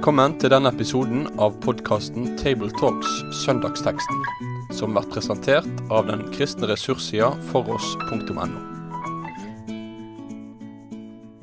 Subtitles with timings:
[0.00, 4.22] Velkommen til denne episoden av podkasten Tabletalks Søndagsteksten,
[4.72, 8.46] som blir presentert av den kristne ressurssida foross.no.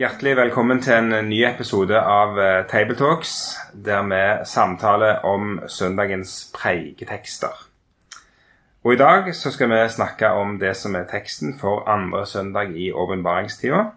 [0.02, 3.38] Hjertelig velkommen til en ny episode av eh, Tabletalks,
[3.78, 7.54] der vi samtaler om søndagens preiketekster.
[8.82, 12.74] Og I dag så skal vi snakke om det som er teksten for andre søndag
[12.74, 13.92] i åpenbaringstida.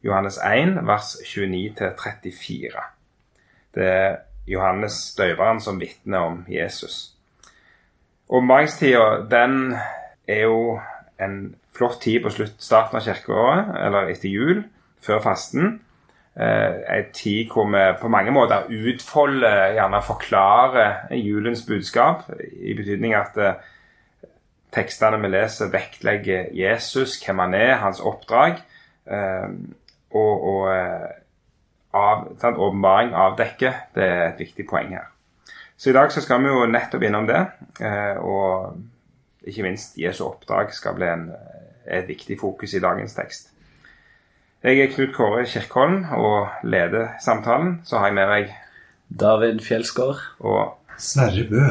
[0.00, 2.94] Johannes 1, vers 29-34.
[3.78, 4.16] Det er
[4.50, 7.12] Johannes døveren som vitner om Jesus.
[8.28, 9.76] Åpenbaringstida den
[10.28, 10.80] er jo
[11.20, 14.64] en flott tid på slutt, starten av kirkeåret, eller etter jul,
[15.04, 15.78] før fasten.
[16.38, 22.28] Eh, en tid hvor vi på mange måter utfolder, gjerne forklarer julens budskap.
[22.38, 23.62] I betydning at eh,
[24.74, 28.60] tekstene vi leser, vektlegger Jesus, hvem han er, hans oppdrag.
[29.06, 29.48] Eh,
[30.10, 30.68] og, og
[31.96, 33.74] av, åpenbaring avdekker.
[33.94, 35.08] Det er et viktig poeng her.
[35.78, 37.44] Så i dag så skal vi jo nettopp innom det.
[38.18, 38.74] Og
[39.46, 41.28] ikke minst Jesu oppdrag skal bli en,
[41.86, 43.52] et viktig fokus i dagens tekst.
[44.62, 47.76] Jeg er Knut Kåre Kirkholm og leder samtalen.
[47.86, 48.52] Så har jeg med meg
[49.08, 50.18] David Fjelsgård.
[50.40, 51.62] Og Sverre Bø.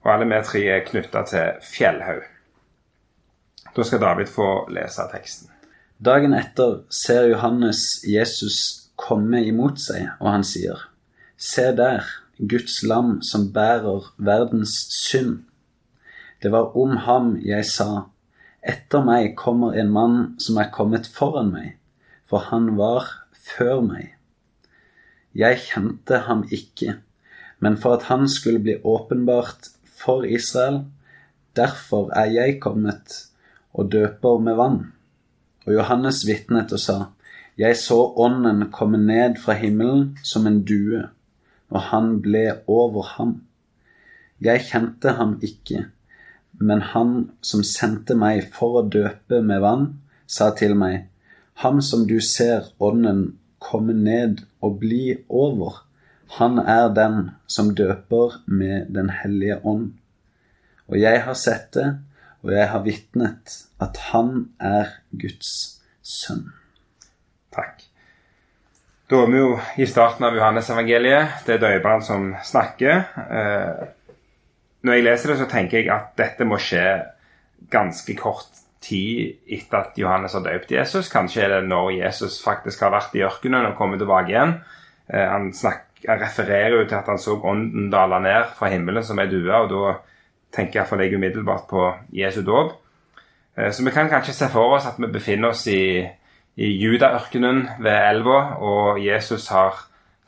[0.00, 2.24] Og alle vi tre er knytta til Fjellhaug.
[3.76, 5.50] Da skal David få lese teksten.
[6.00, 8.79] Dagen etter ser Johannes Jesus
[9.10, 10.86] komme imot seg, og han sier,
[11.40, 12.06] Se der,
[12.38, 15.42] Guds lam som bærer verdens synd.
[16.40, 18.06] Det var om ham jeg sa,
[18.60, 21.76] Etter meg kommer en mann som er kommet foran meg,
[22.28, 24.14] for han var før meg.
[25.32, 26.98] Jeg kjente ham ikke,
[27.60, 30.84] men for at han skulle bli åpenbart for Israel,
[31.56, 33.16] derfor er jeg kommet
[33.72, 34.80] og døper med vann.
[35.66, 36.98] Og Johannes vitnet og sa,
[37.60, 41.02] Jeg så Ånden komme ned fra himmelen som en due,
[41.68, 43.34] og han ble over ham.
[44.40, 45.82] Jeg kjente ham ikke,
[46.56, 47.10] men han
[47.44, 49.86] som sendte meg for å døpe med vann,
[50.26, 51.10] sa til meg,
[51.60, 55.82] Ham som du ser Ånden komme ned og bli over,
[56.38, 59.90] han er den som døper med Den hellige ånd.
[60.88, 61.98] Og jeg har sett det,
[62.40, 65.52] og jeg har vitnet at han er Guds
[66.00, 66.48] sønn.
[67.54, 67.86] Takk.
[69.10, 71.40] Da er vi jo i starten av Johannes-evangeliet.
[71.46, 73.00] Det er døperen som snakker.
[73.26, 73.88] Eh,
[74.86, 76.84] når jeg leser det, så tenker jeg at dette må skje
[77.72, 81.10] ganske kort tid etter at Johannes har døpt Jesus.
[81.12, 84.54] Kanskje er det når Jesus faktisk har vært i ørkenen og kommet tilbake igjen.
[85.10, 89.04] Eh, han, snakker, han refererer jo til at han så ånden dale ned fra himmelen
[89.04, 89.50] som ei due.
[89.50, 89.98] og da
[90.54, 92.78] tenker iallfall jeg umiddelbart på Jesu dåp.
[93.56, 96.06] Eh, så vi kan kanskje se for oss at vi befinner oss i,
[96.56, 99.78] i Judaørkenen ved elva, og Jesus har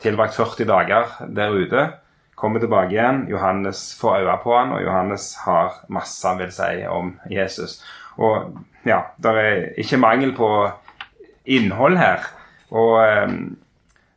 [0.03, 1.87] tilbrakt 40 dager der ute.
[2.35, 7.13] Kommer tilbake igjen, Johannes får øye på han, og Johannes har masse vil si om
[7.31, 7.83] Jesus.
[8.17, 10.49] Og ja, det er ikke mangel på
[11.45, 12.25] innhold her.
[12.71, 13.35] Og eh,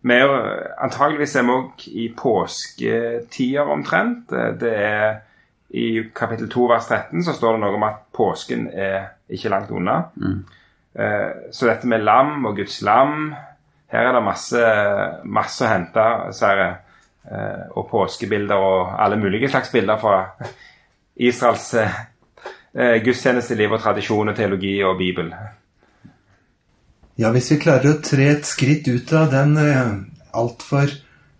[0.07, 0.35] vi er,
[0.79, 4.31] antageligvis er vi òg i påsketider omtrent.
[4.61, 5.23] Det er
[5.71, 9.73] i kapittel 2 vers 13 så står det noe om at påsken er ikke langt
[9.75, 10.05] unna.
[10.15, 10.45] Mm.
[10.99, 13.35] Eh, så dette med lam og Guds lam
[13.93, 14.63] Her er det masse,
[15.29, 16.05] masse å hente.
[16.35, 16.69] Sverre.
[17.27, 20.17] Eh, og påskebilder og alle mulige slags bilder fra
[21.17, 25.33] Israels eh, gudstjenesteliv og tradisjon og teologi og Bibel.
[27.19, 29.57] Ja, hvis vi klarer å tre et skritt ut av den
[30.37, 30.93] altfor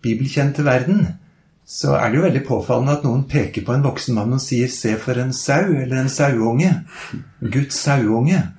[0.03, 1.05] bibelkjente verden,
[1.67, 4.71] så er det jo veldig påfallende at noen peker på en voksen mann og sier
[4.71, 6.71] 'se for en sau', eller en sauunge.
[7.41, 8.56] Guds sauunge.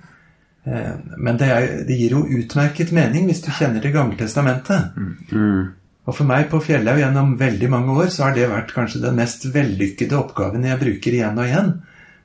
[0.64, 4.96] Eh, men det, er, det, gir jo utmerket mening hvis du kjenner Det gamle testamentet.
[5.30, 5.74] Mm.
[6.08, 9.18] Og for meg på Fjellhaug gjennom veldig mange år så har det vært kanskje den
[9.18, 11.74] mest vellykkede oppgaven jeg bruker igjen og igjen.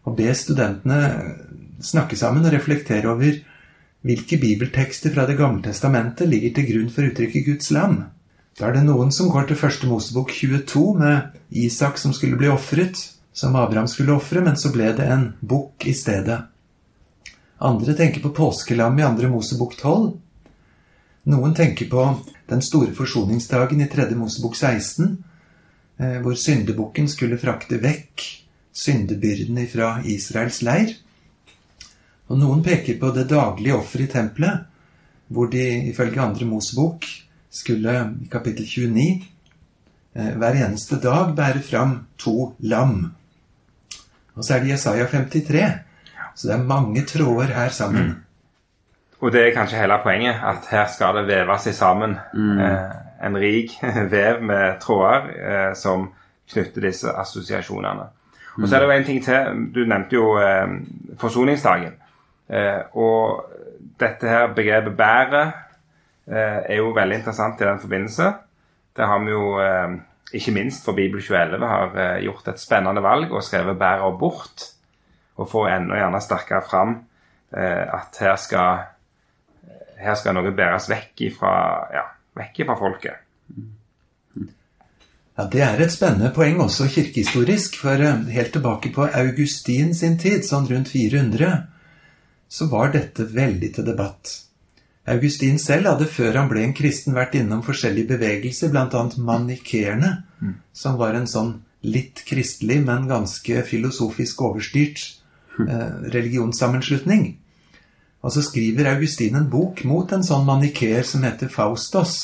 [0.03, 0.99] Å be studentene
[1.83, 3.41] snakke sammen og reflektere over
[4.03, 7.99] hvilke bibeltekster fra Det gamle testamentet ligger til grunn for uttrykket Guds lam.
[8.59, 12.51] Da er det noen som går til første Mosebok 22 med Isak som skulle bli
[12.51, 12.99] ofret,
[13.33, 16.43] som Abraham skulle ofre, men så ble det en bukk i stedet.
[17.63, 20.11] Andre tenker på påskelam i andre Mosebok 12.
[21.31, 22.01] Noen tenker på
[22.51, 25.13] den store forsoningsdagen i tredje Mosebok 16,
[25.97, 28.25] eh, hvor syndebukken skulle frakte vekk
[28.75, 30.91] syndebyrdene fra Israels leir.
[32.27, 34.67] Og noen peker på det daglige offeret i tempelet,
[35.31, 35.63] hvor de
[35.93, 37.07] ifølge andre Mosebok
[37.47, 37.95] skulle
[38.25, 39.07] i kapittel 29
[40.19, 43.13] eh, hver eneste dag bære fram to lam.
[44.35, 45.63] Og så er det Jesaja 53.
[46.35, 48.25] Så det er mange tråder her sammen.
[49.21, 52.91] Og det er kanskje hele poenget, at her skal det veves i sammen eh,
[53.23, 53.77] en rik
[54.15, 56.09] vev med tråder eh, som
[56.51, 58.09] knytter disse assosiasjonene.
[58.61, 59.61] Og så er det jo en ting til.
[59.75, 60.73] Du nevnte jo eh,
[61.19, 61.95] forsoningsdagen.
[62.49, 63.45] Eh, og
[63.99, 65.53] dette her begrepet 'bæret'
[66.27, 68.33] eh, er jo veldig interessant i den forbindelse.
[68.97, 69.97] Det har vi jo, eh,
[70.33, 74.72] ikke minst for Bibel 2011, har eh, gjort et spennende valg og skrevet 'bærer bort'.
[75.41, 76.95] Og få enda gjerne sterkere fram
[77.55, 78.83] eh, at her skal,
[80.01, 81.53] her skal noe bæres vekk ifra,
[81.93, 82.05] ja,
[82.37, 83.19] vekk ifra folket.
[85.33, 90.19] Ja, Det er et spennende poeng også kirkehistorisk, for eh, helt tilbake på Augustin sin
[90.21, 91.51] tid, sånn rundt 400,
[92.53, 94.35] så var dette veldig til debatt.
[95.09, 99.01] Augustin selv hadde før han ble en kristen vært innom forskjellige bevegelser, bl.a.
[99.17, 100.11] manikeerne,
[100.71, 105.01] som var en sånn litt kristelig, men ganske filosofisk overstyrt
[105.57, 107.25] religionssammenslutning.
[108.23, 112.15] Og så skriver Augustin en bok mot en sånn manikeer som heter Faustos.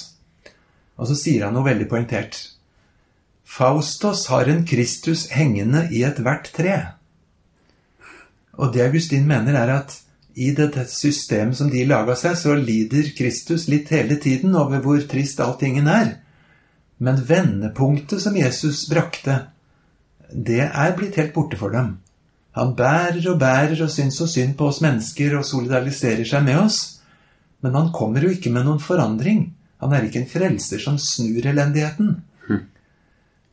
[1.00, 2.40] Og så sier han noe veldig poengtert.
[3.50, 6.78] Faustos har en Kristus hengende i ethvert tre.
[8.60, 9.96] Og det Augustin mener, er at
[10.40, 15.02] i dette systemet som de laga seg, så lider Kristus litt hele tiden over hvor
[15.10, 16.14] trist alltingen er.
[17.00, 19.42] Men vendepunktet som Jesus brakte,
[20.30, 21.98] det er blitt helt borte for dem.
[22.58, 26.58] Han bærer og bærer og syns så synd på oss mennesker og solidariserer seg med
[26.64, 26.80] oss.
[27.62, 29.46] Men han kommer jo ikke med noen forandring.
[29.84, 32.16] Han er ikke en frelser som snur elendigheten.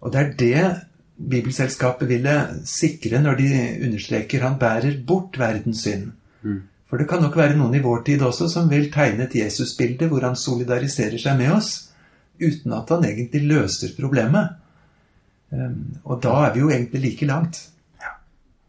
[0.00, 0.66] Og det er det
[1.16, 2.34] Bibelselskapet ville
[2.69, 3.50] sikre når de
[3.87, 6.10] understreker han bærer bort verdens synd.
[6.87, 10.06] For det kan nok være noen i vår tid også som vil tegne et Jesusbilde
[10.10, 11.70] hvor han solidariserer seg med oss,
[12.38, 14.52] uten at han egentlig løser problemet.
[15.50, 17.58] Um, Og da er vi jo egentlig like langt.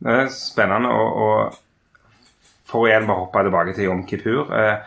[0.04, 1.30] Det er spennende å, å
[2.68, 4.50] For å igjen bare hoppe tilbake til Jom Kippur.
[4.52, 4.82] Eh,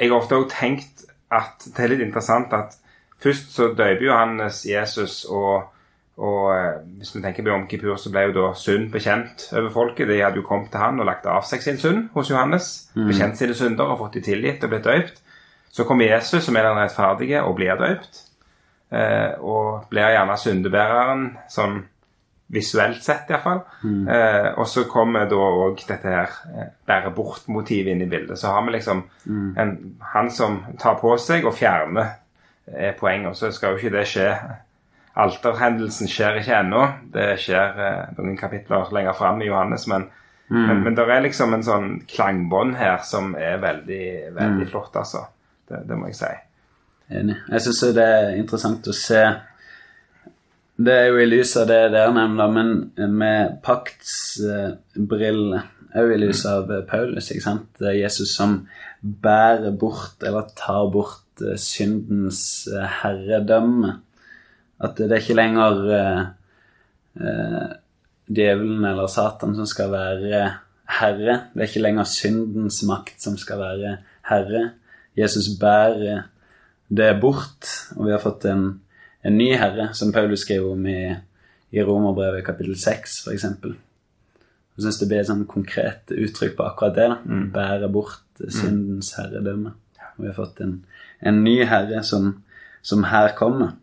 [0.00, 2.78] jeg har ofte også tenkt at det er litt interessant at
[3.20, 5.68] først så døper Johannes Jesus, og,
[6.16, 9.68] og eh, hvis vi tenker på Jom Kippur, så ble jo da synd bekjent over
[9.74, 10.08] folket.
[10.08, 12.70] De hadde jo kommet til han og lagt av seg sin synd hos Johannes.
[13.12, 15.20] Bekjent sine synder og fått de tilgitt og blitt døypt.
[15.70, 18.24] Så kommer Jesus, som er den rettferdige, og blir døypt.
[18.90, 21.82] Eh, og blir gjerne syndebæreren sånn
[22.50, 23.62] visuelt sett, iallfall.
[23.82, 24.08] Mm.
[24.08, 28.38] Eh, og så kommer da òg dette her eh, bære bort-motivet inn i bildet.
[28.38, 29.04] Så har vi liksom
[29.56, 29.76] en,
[30.14, 32.16] han som tar på seg og fjerner,
[32.70, 33.32] er poenget.
[33.32, 34.28] Og så skal jo ikke det skje.
[35.20, 36.84] Alterhendelsen skjer ikke ennå.
[37.14, 39.86] Det skjer eh, noen kapitler lenger fram i Johannes.
[39.90, 40.08] Men,
[40.50, 45.28] men, men det er liksom en sånn klangbånd her som er veldig, veldig flott, altså.
[45.70, 46.32] Det, det må jeg si.
[47.10, 47.36] Enig.
[47.50, 49.22] Jeg syns det er interessant å se
[50.80, 55.60] Det er jo i lys av det dere nevner, men med paktsbrillene.
[56.00, 57.66] Òg i lys av Paulus, ikke sant.
[57.80, 58.60] Det er Jesus som
[59.02, 63.96] bærer bort, eller tar bort, eh, syndens eh, herredømme.
[64.80, 66.20] At det er ikke lenger eh,
[67.20, 67.70] eh,
[68.30, 70.44] djevelen eller Satan som skal være
[71.00, 71.34] herre.
[71.52, 73.96] Det er ikke lenger syndens makt som skal være
[74.30, 74.62] herre.
[75.18, 76.28] Jesus bærer
[76.88, 77.66] det bort,
[77.96, 78.80] og vi har fått en,
[79.24, 81.00] en ny herre, som Paulus skriver om i,
[81.76, 83.46] i Romerbrevet kapittel 6, f.eks.
[84.80, 87.08] Jeg syns det blir et sånn konkret uttrykk på akkurat det.
[87.12, 89.74] da, Bære bort syndens herredømme.
[90.16, 90.78] Og vi har fått en,
[91.20, 92.32] en ny herre som,
[92.80, 93.74] som her kommer.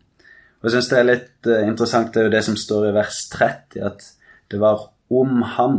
[0.58, 2.94] Og jeg syns det er litt eh, interessant, det er jo det som står i
[2.96, 4.08] vers 30, at
[4.50, 5.78] det var om ham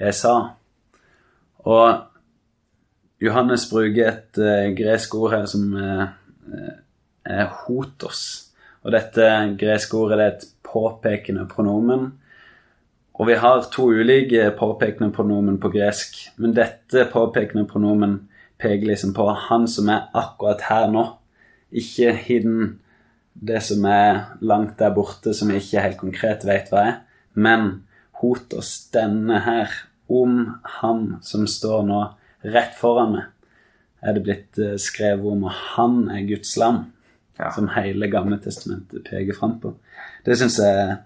[0.00, 0.34] jeg sa.
[1.68, 2.06] Og
[3.20, 6.06] Johannes bruker et uh, gresk ord her som uh,
[7.28, 8.49] er hotos.
[8.84, 9.26] Og dette
[9.60, 12.10] greske ordet det er et påpekende pronomen.
[13.20, 18.22] Og vi har to ulike påpekende pronomen på gresk, men dette påpekende pronomen
[18.60, 21.04] peker liksom på han som er akkurat her nå.
[21.70, 22.78] Ikke hidden
[23.34, 26.96] det som er langt der borte, som vi ikke helt konkret vet hva er.
[27.34, 27.84] Men
[28.20, 29.72] hotos, denne her,
[30.08, 32.00] om han som står nå
[32.44, 33.28] rett foran meg,
[34.00, 36.86] er det blitt eh, skrevet om, og han er Guds lam.
[37.40, 37.50] Ja.
[37.54, 39.72] Som hele Gamle testamentet peker fram på.
[40.26, 40.96] Det syns jeg er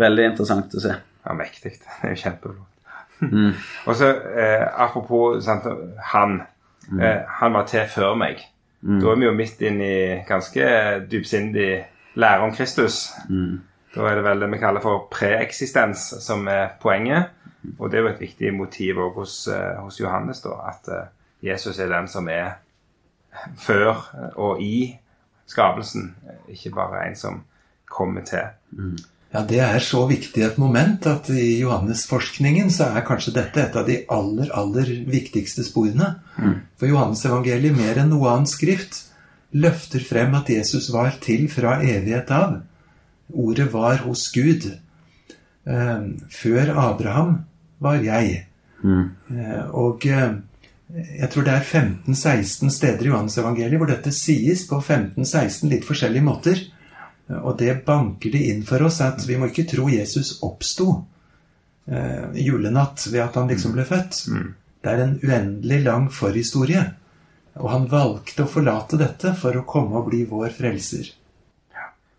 [0.00, 0.94] veldig interessant å se.
[1.26, 1.74] Ja, mektig.
[2.00, 2.64] Det er jo kjempeflott.
[3.90, 5.66] Og så eh, apropos sant,
[6.12, 6.38] han.
[6.88, 8.40] Eh, han var til før meg.
[8.80, 9.96] Da er vi jo midt inn i
[10.28, 10.68] ganske
[11.10, 11.70] dypsindig
[12.14, 13.08] lære om Kristus.
[13.94, 17.34] Da er det vel det vi kaller for preeksistens som er poenget.
[17.78, 21.08] Og det er jo et viktig motiv også hos, eh, hos Johannes, da, at eh,
[21.50, 22.58] Jesus er den som er
[23.58, 23.98] før
[24.36, 24.98] og i
[25.48, 26.12] skapelsen,
[26.52, 27.40] ikke bare en som
[27.88, 28.50] kommer til.
[29.32, 33.76] Ja, Det er så viktig et moment at i Johannes-forskningen så er kanskje dette et
[33.76, 36.14] av de aller, aller viktigste sporene.
[36.80, 39.02] For Johannes-evangeliet, mer enn noe annet skrift,
[39.52, 42.60] løfter frem at Jesus var til fra evighet av.
[43.28, 44.70] Ordet var hos Gud.
[45.68, 47.40] Eh, før Abraham
[47.80, 48.44] var jeg.
[48.78, 49.10] Mm.
[49.74, 50.36] og eh,
[50.88, 56.24] jeg tror det er 15-16 steder i Johannes-evangeliet hvor dette sies på 15-16 litt forskjellige
[56.24, 56.62] måter.
[57.28, 60.94] Og det banker det inn for oss at vi må ikke tro Jesus oppsto
[61.90, 64.22] eh, julenatt ved at han liksom ble født.
[64.80, 66.86] Det er en uendelig lang forhistorie.
[67.58, 71.10] Og han valgte å forlate dette for å komme og bli vår frelser.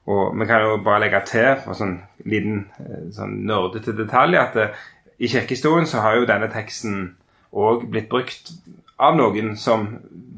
[0.10, 1.98] Og vi kan jo bare legge til for sånn
[2.30, 4.78] liten eh, sånn nerdete detalj at eh,
[5.20, 7.16] i kirkehistorien så har jo denne teksten
[7.52, 8.52] òg blitt brukt
[9.00, 9.88] av noen som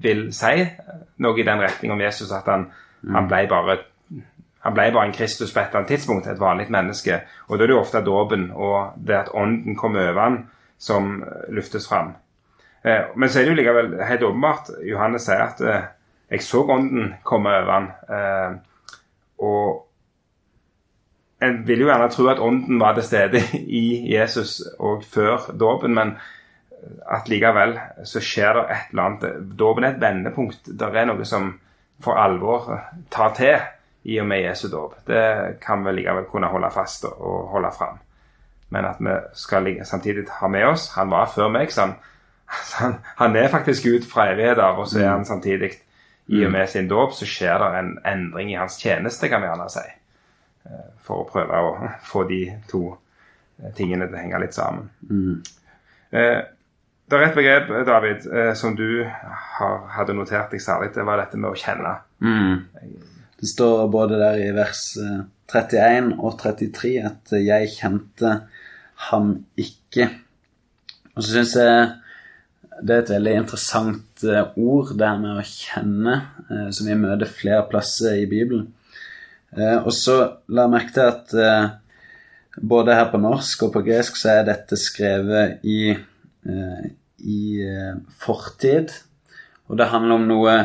[0.02, 0.66] vil si
[1.22, 2.70] noe i den retning om Jesus, at han,
[3.14, 3.80] han ble bare
[4.62, 7.24] han ble bare en Kristus på et eller annet tidspunkt, et vanlig menneske.
[7.50, 10.36] Og da er det jo ofte dåpen og det at ånden kommer over han
[10.78, 12.12] som eh, luftes fram.
[12.86, 15.88] Eh, men så er det jo likevel helt åpenbart Johannes sier at eh,
[16.32, 17.90] 'jeg så ånden komme over han'.
[18.16, 18.52] Eh,
[19.40, 19.88] og
[21.42, 23.42] en vil jo gjerne tro at ånden var til stede
[23.82, 26.18] i Jesus og før dåpen, men
[27.06, 27.76] at likevel
[28.08, 29.44] så skjer det et eller annet.
[29.58, 30.66] Dåpen er et vendepunkt.
[30.66, 31.54] Det er noe som
[32.02, 32.72] for alvor
[33.14, 33.60] tar til
[34.10, 34.96] i og med Jesu dåp.
[35.06, 38.00] Det kan vi likevel kunne holde fast og holde fram.
[38.74, 41.96] Men at vi skal samtidig ha med oss Han var før meg, så han,
[42.80, 45.74] han, han er faktisk Gud fra evighet av, og så er han samtidig
[46.32, 49.50] i og med sin dåp så skjer det en endring i hans tjeneste, kan vi
[49.50, 49.84] gjerne si.
[50.66, 51.72] Eh, For å prøve å
[52.12, 54.88] få de to eh, tingene til å henge litt sammen.
[56.12, 56.40] Eh,
[57.12, 60.94] Det er et begrep, David, eh, som du har, hadde notert deg særlig.
[60.96, 61.92] Det var dette med å kjenne.
[63.42, 68.36] Det står både der i vers eh, 31 og 33 at eh, 'jeg kjente
[69.10, 70.08] ham ikke'.
[71.16, 71.90] Og så syns jeg
[72.82, 76.16] det er et veldig interessant eh, ord, det her med å kjenne,
[76.50, 78.70] eh, som vi møter flere plasser i Bibelen.
[79.58, 80.16] Eh, Og så
[80.48, 81.70] la jeg merke til at eh,
[82.62, 86.82] både her på norsk og på gresk så er dette skrevet i, eh,
[87.24, 88.94] i eh, fortid.
[89.70, 90.56] Og det handler om noe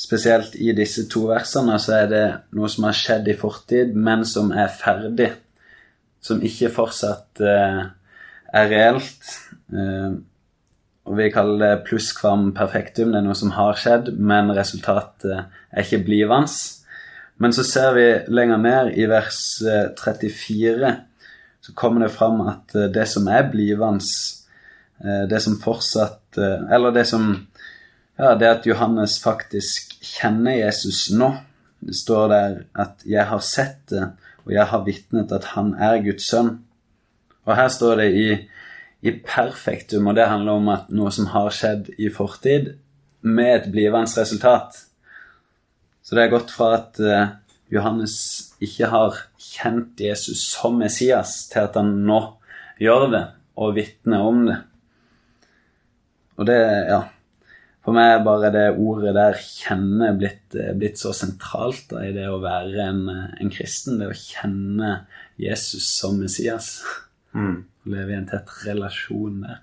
[0.00, 2.24] spesielt i disse to versene, så er det
[2.56, 5.30] noe som har skjedd i fortid, men som er ferdig.
[6.24, 7.84] Som ikke fortsatt eh,
[8.56, 9.30] er reelt.
[9.72, 10.18] Eh,
[11.10, 13.12] og vi kaller det plusskvam perfektum.
[13.12, 16.52] Det er noe som har skjedd, men resultatet er ikke blivende.
[17.40, 20.90] Men så ser vi lenger ned i vers eh, 34,
[21.64, 24.39] så kommer det fram at eh, det som er blivende, eh,
[25.30, 27.30] det som fortsatt eh, Eller det som
[28.20, 31.30] Ja, det at Johannes faktisk kjenner Jesus nå.
[31.80, 34.10] Det står der at 'jeg har sett det,
[34.44, 36.58] og jeg har vitnet at han er Guds sønn'.
[37.46, 38.48] Og her står det i,
[39.08, 42.74] i perfektum, og det handler om at noe som har skjedd i fortid,
[43.22, 44.76] med et blivende resultat.
[46.02, 47.28] Så det er gått fra at uh,
[47.72, 52.20] Johannes ikke har kjent Jesus som Messias, til at han nå
[52.80, 53.26] gjør det,
[53.56, 54.60] og vitner om det.
[56.40, 57.00] Og det, ja
[57.84, 62.12] For meg er bare det ordet der 'kjenne' blitt, eh, blitt så sentralt da, i
[62.12, 63.98] det å være en, eh, en kristen.
[63.98, 65.06] Det å kjenne
[65.40, 66.82] Jesus som Messias.
[67.32, 67.64] Mm.
[67.64, 69.60] Og leve i en tett relasjon der.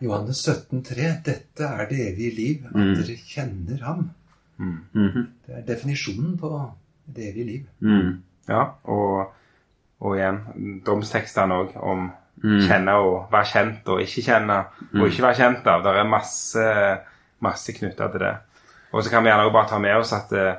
[0.00, 2.94] Johannes 17,3.: Dette er det evige liv, at Mm.
[2.94, 4.10] dere kjenner ham.
[4.58, 5.26] Mhm.
[5.46, 6.72] Det er definisjonen på
[7.14, 7.66] det evige liv.
[7.82, 8.22] Mm.
[8.48, 9.32] Ja, og,
[10.00, 12.12] og igjen domstekstene òg om Mm.
[12.42, 14.58] Kjenne og være kjent og ikke kjenne
[14.94, 15.82] og ikke være kjent av.
[15.82, 16.66] Det er masse,
[17.40, 18.36] masse knytta til det.
[18.92, 20.54] Og så kan vi gjerne bare ta med oss at eh,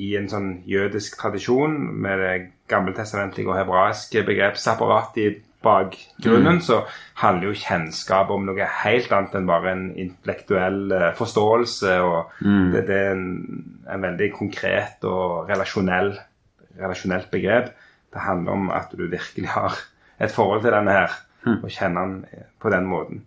[0.00, 2.34] i en sånn jødisk tradisjon med det
[2.70, 5.30] gammeltestamentlige og hebraiske begrepsapparatet i
[5.60, 6.86] bakgrunnen, så
[7.20, 11.98] handler jo kjennskap om noe helt annet enn bare en intellektuell eh, forståelse.
[12.00, 12.72] og Mm.
[12.72, 13.26] det, det er en,
[13.92, 16.14] en veldig konkret og relasjonell,
[16.80, 17.74] relasjonelt begrep.
[18.10, 19.76] Det handler om at du virkelig har
[20.20, 21.12] et forhold til denne her,
[21.62, 23.24] og kjenner den på den måten.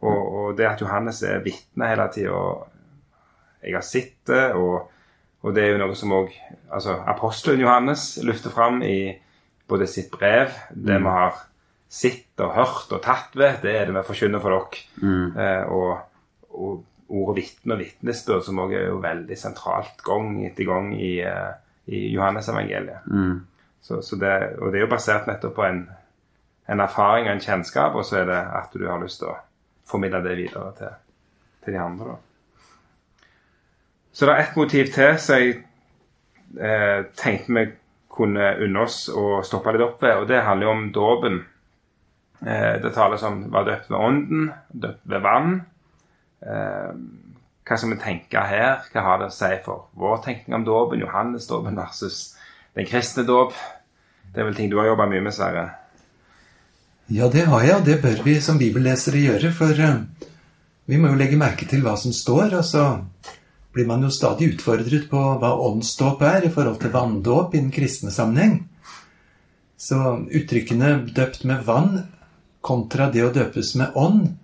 [0.00, 2.42] Og, og det at Johannes er vitne hele tida,
[3.62, 4.90] jeg har sett det, og,
[5.42, 6.30] og det er jo noe som òg
[6.70, 9.10] altså, apostelen Johannes løfter fram i
[9.68, 11.40] både sitt brev, det vi har
[11.88, 14.84] sett og hørt og tatt ved, det er det vi forkynner for dere.
[15.02, 15.36] Mm.
[15.40, 20.68] Eh, og, og ordet vitne og vitnesbyrd, som også er jo veldig sentralt gang etter
[20.68, 21.52] gang i, eh,
[21.88, 23.08] i Johannes-evangeliet.
[23.08, 23.38] Mm.
[23.82, 25.82] Så, så det, og det er jo basert nettopp på en,
[26.68, 29.38] en erfaring og en kjennskap, og så er det at du har lyst til å
[29.88, 30.96] formidle det videre til,
[31.64, 32.14] til de andre.
[32.14, 33.28] Da.
[34.12, 35.60] Så det er ett motiv til som jeg
[36.58, 37.64] eh, tenkte vi
[38.18, 41.38] kunne unne oss å stoppe litt opp ved, og det handler jo om dåpen.
[42.42, 45.60] Eh, det tales om var døpt ved ånden, døpt ved vann.
[46.42, 46.90] Eh,
[47.68, 48.82] hva skal vi tenke her?
[48.90, 51.02] Hva har det å si for vår tenkning om dåpen?
[51.04, 52.20] Johannes-dåpen versus
[52.78, 53.56] den kristne dåp.
[54.32, 55.66] Det er vel ting du har jobba mye med, Sverre?
[57.10, 59.50] Ja, det har jeg, og det bør vi som bibellesere gjøre.
[59.56, 60.02] For uh,
[60.86, 62.54] vi må jo legge merke til hva som står.
[62.60, 62.84] Og så
[63.74, 67.72] blir man jo stadig utfordret på hva åndsdåp er i forhold til vanndåp i den
[67.74, 68.60] kristne sammenheng.
[69.78, 69.98] Så
[70.34, 72.04] uttrykkene 'døpt med vann'
[72.60, 74.34] kontra det å døpes med ånd,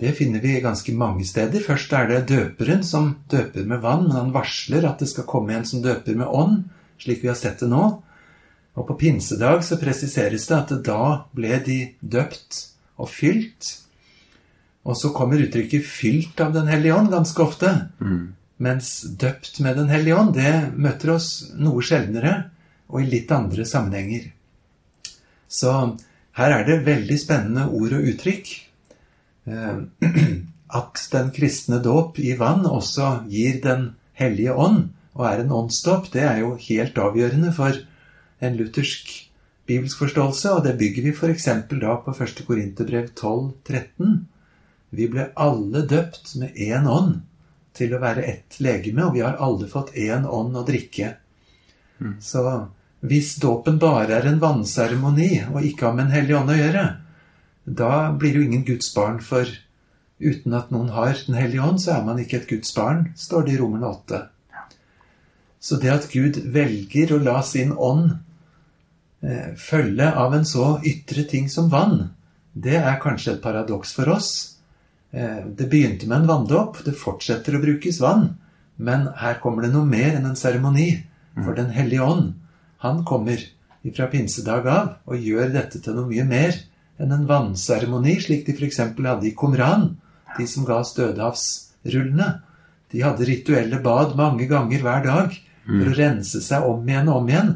[0.00, 1.62] det finner vi ganske mange steder.
[1.62, 5.54] Først er det døperen som døper med vann, men han varsler at det skal komme
[5.54, 6.64] en som døper med ånd,
[7.00, 7.84] slik vi har sett det nå.
[8.78, 11.04] Og på pinsedag så presiseres det at da
[11.36, 12.66] ble de døpt
[13.00, 13.70] og fylt.
[14.86, 17.88] Og så kommer uttrykket 'fylt av Den hellige ånd' ganske ofte.
[18.00, 18.34] Mm.
[18.58, 22.50] Mens 'døpt med Den hellige ånd' det møter oss noe sjeldnere
[22.88, 24.32] og i litt andre sammenhenger.
[25.48, 25.98] Så
[26.32, 28.46] her er det veldig spennende ord og uttrykk.
[29.46, 29.76] Eh,
[30.80, 36.12] at den kristne dåp i vann også gir Den hellige ånd og er en åndsdåp,
[36.14, 37.78] det er jo helt avgjørende for
[38.40, 39.10] en luthersk
[39.70, 41.46] bibelsk forståelse, og det bygger vi f.eks.
[41.70, 42.44] da på 1.
[42.46, 44.14] Korinterbrev 12, 13.
[44.90, 47.20] Vi ble alle døpt med én ånd
[47.78, 51.14] til å være ett legeme, og vi har alle fått én ånd å drikke.
[52.00, 52.16] Mm.
[52.22, 52.42] Så
[53.06, 56.84] hvis dåpen bare er en vannseremoni og ikke har med en hellig ånd å gjøre,
[57.64, 59.46] da blir det jo ingen Guds barn, for
[60.20, 63.46] uten at noen har Den hellige ånd, så er man ikke et Guds barn, står
[63.46, 64.24] det i Romerne 8.
[65.60, 68.16] Så det at Gud velger å la sin ånd
[69.20, 72.06] Eh, følge av en så ytre ting som vann,
[72.56, 74.30] det er kanskje et paradoks for oss.
[75.12, 78.38] Eh, det begynte med en vanndåp, det fortsetter å brukes vann.
[78.80, 81.04] Men her kommer det noe mer enn en seremoni.
[81.36, 82.32] For Den hellige ånd,
[82.80, 83.38] han kommer
[83.94, 86.56] fra pinsedag av og gjør dette til noe mye mer
[87.00, 88.80] enn en vannseremoni, slik de f.eks.
[88.80, 89.96] hadde i Qumran,
[90.36, 92.32] de som ga stødehavsrullene.
[92.90, 95.38] De hadde rituelle bad mange ganger hver dag
[95.70, 97.52] for å rense seg om igjen og om igjen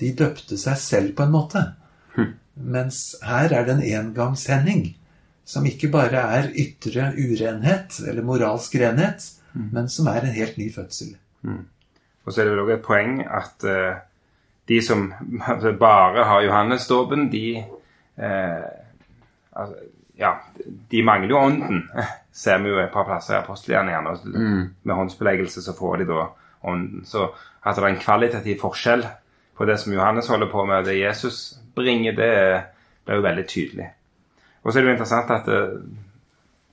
[0.00, 1.64] de døpte seg selv på en måte.
[2.16, 2.30] Hm.
[2.74, 4.86] Mens her er det en engangshending
[5.50, 9.68] som ikke bare er ytre urenhet eller moralsk renhet, hm.
[9.74, 11.16] men som er en helt ny fødsel.
[11.42, 11.64] Mm.
[12.24, 14.00] Og så er det vel også et poeng at uh,
[14.68, 15.08] de som
[15.80, 18.68] bare har Johannesdåpen, de uh,
[19.52, 19.80] altså,
[20.20, 20.34] ja,
[20.90, 21.88] de mangler jo ånden.
[22.42, 24.12] Ser vi jo et par plasser i apostelgjerningene.
[24.24, 24.66] Mm.
[24.82, 26.26] Med håndsbeleggelse så får de da
[26.62, 27.04] ånden.
[27.04, 27.28] Så
[27.60, 29.04] at det er en kvalitativ forskjell
[29.56, 32.32] på det som Johannes holder på med, og det Jesus bringer, det
[33.04, 33.90] blir jo veldig tydelig.
[34.62, 35.60] Og så er det jo interessant at det,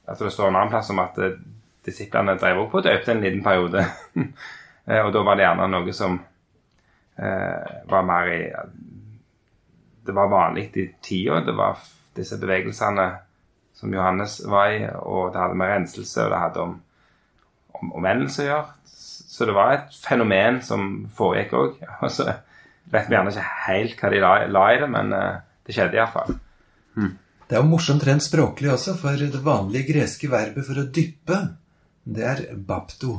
[0.07, 1.35] at det står en annen plass om at eh,
[1.87, 3.85] disiplene drev opp og døpte en liten periode.
[4.87, 6.13] Eh, og da var det gjerne noe som
[7.19, 8.37] eh, var mer i
[10.07, 11.41] Det var vanlig i tida.
[11.43, 11.81] Det var
[12.15, 13.07] disse bevegelsene
[13.75, 16.86] som Johannes var i, og det hadde med renselse og det hadde om, om
[17.83, 18.73] omvendelse å gjøre.
[19.37, 21.79] Så det var et fenomen som foregikk òg.
[22.93, 25.99] vet vi gjerne ikke helt hva de la, la i det, men uh, det skjedde
[25.99, 26.37] iallfall.
[26.97, 27.15] Mm.
[27.47, 31.41] Det er jo morsomt rent språklig også, for det vanlige greske verbet for å dyppe,
[32.07, 33.17] det er bapto.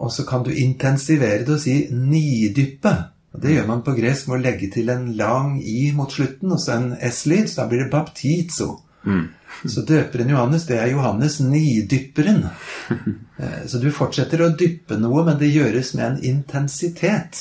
[0.00, 2.92] Og så kan du intensivere det og si nidyppe.
[3.34, 6.54] Og Det gjør man på gresk med å legge til en lang i mot slutten
[6.54, 7.48] og så en s-lyd.
[7.48, 8.70] Så da blir det baptizo.
[9.06, 9.28] Mm.
[9.74, 12.46] Så døperen Johannes, det er Johannes nidypperen.
[13.40, 17.38] Eh, så du fortsetter å dyppe noe, men det gjøres med en intensitet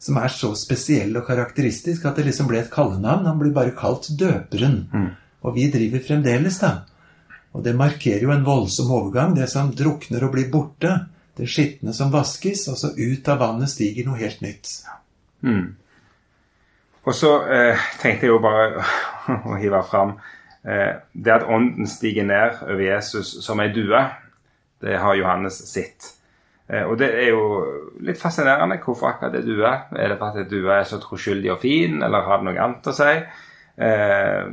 [0.00, 3.26] som er så spesiell og karakteristisk at det liksom ble et kallenavn.
[3.28, 4.78] Han blir bare kalt Døperen.
[4.88, 5.10] Mm.
[5.44, 6.72] Og vi driver fremdeles, da.
[7.52, 9.36] Og det markerer jo en voldsom overgang.
[9.36, 10.94] Det som drukner og blir borte.
[11.36, 14.72] Det skitne som vaskes, og så ut av vannet stiger noe helt nytt.
[15.44, 15.74] Mm.
[17.04, 18.86] Og så eh, tenkte jeg jo bare
[19.52, 20.16] å hive fram
[20.62, 23.98] det at ånden stiger ned over Jesus som ei due.
[24.82, 26.12] Det har Johannes sitt.
[26.72, 27.46] Eh, og det er jo
[28.04, 28.80] litt fascinerende.
[28.82, 29.72] Hvorfor akkurat det due?
[29.96, 32.94] Er det fordi due er så troskyldig og fin, eller har det noe annet å
[32.96, 33.16] si?
[33.82, 34.52] Eh,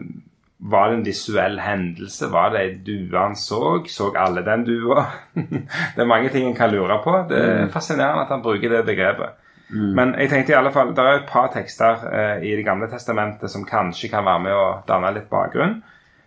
[0.69, 2.27] var det en visuell hendelse?
[2.33, 3.79] Var det ei due han så?
[3.87, 5.05] Så alle den dua?
[5.35, 7.13] det er mange ting en kan lure på.
[7.29, 7.71] Det er mm.
[7.75, 9.37] fascinerende at han bruker det begrepet.
[9.69, 9.91] Mm.
[9.95, 12.89] Men jeg tenkte i alle fall, det er et par tekster eh, i Det gamle
[12.89, 15.77] testamentet som kanskje kan være med å danne litt bakgrunn.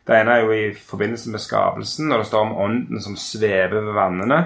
[0.07, 3.81] Det ene er jo i forbindelse med skapelsen, når det står om ånden som svever
[3.81, 4.41] ved vannene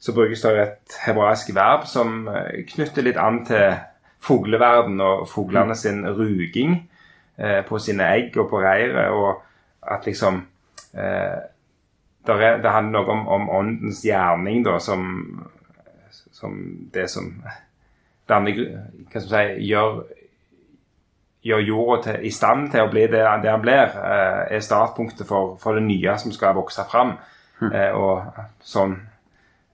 [0.00, 3.74] så brukes det et hebraisk verb som eh, knytter litt an til
[4.24, 6.78] fugleverden og fuglene sin ruging
[7.36, 9.42] eh, på sine egg og på reiret, og
[9.92, 10.40] at liksom
[10.96, 11.36] eh,
[12.30, 15.04] er, det, handler noe om, om åndens gjerning, da, som,
[16.32, 16.56] som,
[16.94, 17.34] det som
[18.28, 20.02] danner hva skal vi si, gjør,
[21.46, 25.28] gjør jorda til, i stand til å bli det, det han blir, eh, er startpunktet
[25.28, 27.14] for, for det nye som skal vokse fram.
[27.60, 28.96] Eh, og sånn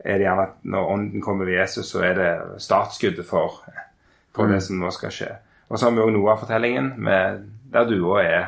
[0.07, 2.31] er det gjerne at når ånden kommer ved Jesus, så er det
[2.63, 3.61] startskuddet for,
[4.35, 5.33] for det som nå skal skje.
[5.67, 7.43] Og så har vi òg noe av fortellingen med,
[7.75, 8.47] der du òg er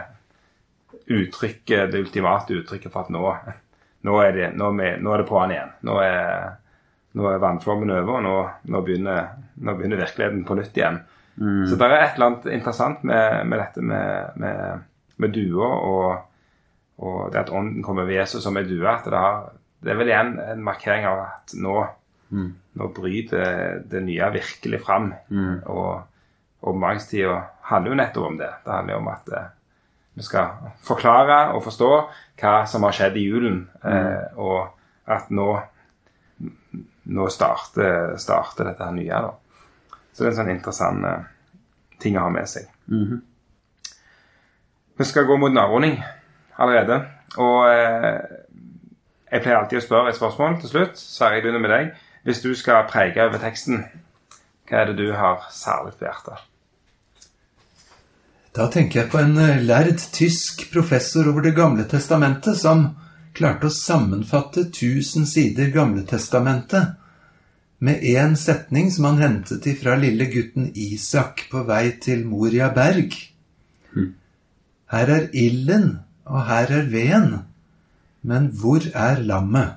[1.09, 3.25] uttrykket, det ultimate uttrykket for at nå,
[4.07, 5.75] nå, er, det, nå, vi, nå er det på'n igjen.
[5.89, 6.51] Nå er,
[7.19, 8.35] nå er vannflommen over, og nå,
[8.71, 11.01] nå, begynner, nå begynner virkeligheten på nytt igjen.
[11.71, 14.83] Så det er et eller annet interessant med, med dette med, med,
[15.23, 16.07] med dua og,
[16.99, 18.89] og det at ånden kommer ved Jesus som er due.
[18.91, 19.53] At det, har,
[19.85, 21.77] det er vel igjen en markering av at nå,
[22.75, 25.13] nå bryter det nye virkelig fram.
[25.71, 26.03] Og
[26.61, 27.39] åpenbaringstida
[27.71, 28.51] handler jo nettopp om det.
[28.65, 29.49] Det handler jo om at eh,
[30.19, 31.91] vi skal forklare og forstå
[32.41, 34.73] hva som har skjedd i julen, eh, og
[35.07, 35.47] at nå,
[37.15, 39.21] nå starter, starter dette her nye.
[39.29, 39.31] da.
[40.13, 41.29] Så det er en sånn interessant uh,
[42.03, 42.67] ting å ha med seg.
[44.99, 45.99] Vi skal gå mot en avrunding
[46.59, 47.01] allerede.
[47.39, 48.19] Og uh,
[49.29, 51.01] jeg pleier alltid å spørre et spørsmål til slutt.
[51.01, 51.91] Sverre, jeg begynner med deg.
[52.27, 53.85] Hvis du skal preke over teksten,
[54.69, 56.47] hva er det du har særlig på hjertet?
[58.57, 62.89] Da tenker jeg på en eh, lærd tysk professor over Det gamle testamentet som
[63.37, 66.97] klarte å sammenfatte 1000 sider Gamle testamentet
[67.79, 73.15] med én setning som han hentet ifra lille gutten Isak på vei til Moria berg.
[74.89, 77.37] Her er ilden, og her er veden,
[78.23, 79.77] men hvor er lammet?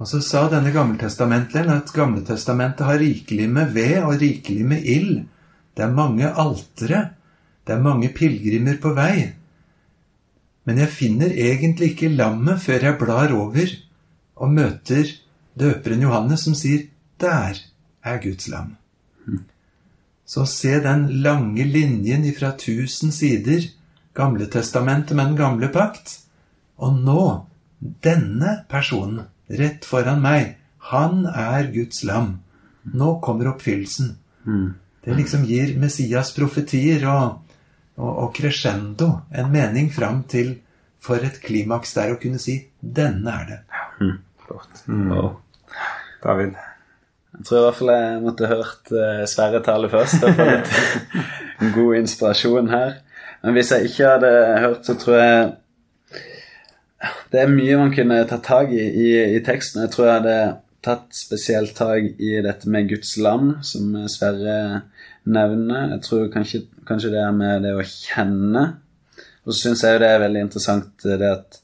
[0.00, 5.26] Og så sa denne gammeltestamenteren at Gamletestamentet har rikelig med ved og rikelig med ild.
[5.76, 7.10] Det er mange altere,
[7.66, 9.28] det er mange pilegrimer på vei.
[10.64, 13.74] Men jeg finner egentlig ikke lammet før jeg blar over
[14.40, 15.12] og møter
[15.60, 16.88] døperen Johannes som sier
[17.20, 17.60] 'Der
[18.02, 18.76] er Guds lam'.
[20.26, 23.66] Så se den lange linjen ifra tusen sider,
[24.14, 26.20] Gamletestamentet med den gamle pakt.
[26.78, 27.24] Og nå,
[28.02, 30.56] denne personen, rett foran meg,
[30.90, 32.40] han er Guds lam.
[32.82, 34.16] Nå kommer oppfyllelsen.
[35.04, 37.54] Det liksom gir Messias profetier og,
[37.96, 40.58] og, og crescendo en mening fram til
[41.00, 44.18] for et klimaks der å kunne si 'denne er det'.
[44.46, 44.84] Flott.
[44.88, 45.40] Wow.
[46.24, 46.58] David?
[47.30, 50.24] Jeg tror i hvert fall jeg måtte hørt uh, Sverre tale først.
[50.24, 50.72] Jeg få litt
[51.78, 52.96] god inspirasjon her.
[53.42, 54.32] Men hvis jeg ikke hadde
[54.64, 55.50] hørt, så tror jeg
[57.32, 59.84] det er mye man kunne tatt tak i, i i teksten.
[59.86, 60.36] Jeg tror jeg hadde
[60.84, 64.82] tatt spesielt tak i dette med Guds lam, som Sverre
[65.24, 65.94] nevner.
[65.94, 68.64] Jeg tror kanskje, kanskje det er med det å kjenne.
[69.44, 71.60] Og så syns jeg jo det er veldig interessant det at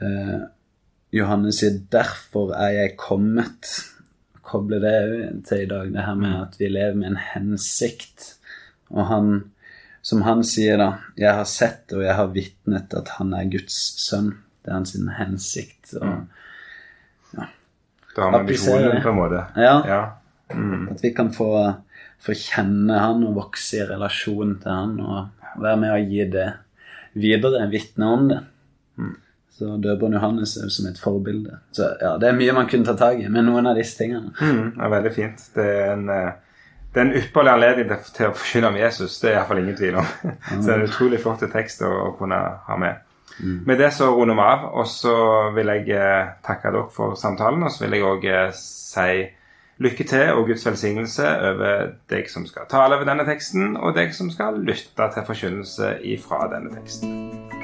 [0.00, 0.42] eh,
[1.14, 3.90] Johannes sier 'derfor er jeg kommet'.
[4.42, 8.34] Koble det til i dag, det her med at vi lever med en hensikt.
[8.90, 9.28] Og han,
[10.02, 13.78] som han sier da 'Jeg har sett og jeg har vitnet at han er Guds
[14.08, 14.34] sønn'.
[14.64, 15.94] Det er hans hensikt.
[15.94, 16.26] Og
[18.16, 19.46] Da har vi visjonen på en måte.
[19.56, 19.82] Ja.
[19.86, 20.02] ja.
[20.54, 20.88] Mm.
[20.88, 21.74] at vi kan få,
[22.20, 25.28] få kjenne han og vokse i relasjon til han og
[25.62, 26.52] være med å gi det
[27.14, 28.40] videre, vitne om det.
[29.54, 31.58] Så døperen Johannes er som et forbilde.
[31.72, 34.32] Så ja, det er mye man kunne ta tak i med noen av disse tingene.
[34.40, 35.44] Mm, det er veldig fint.
[35.54, 36.32] Det er en, eh,
[36.94, 39.20] det er en ypperlig anledning til, å forkynne om Jesus.
[39.22, 40.10] Det er iallfall ingen tvil om.
[40.50, 43.04] Så det er en utrolig flott tekst å, å kunne ha med.
[43.38, 45.14] Med det så runder vi av, og så
[45.56, 47.66] vil jeg eh, takke dere for samtalen.
[47.66, 49.24] Og så vil jeg òg eh, si
[49.82, 54.14] lykke til og Guds velsignelse over deg som skal tale over denne teksten, og deg
[54.14, 57.63] som skal lytte til forkynnelse ifra denne teksten.